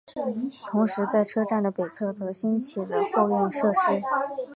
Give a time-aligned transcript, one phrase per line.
[0.71, 4.01] 同时在车站的北端则兴起了货运设施。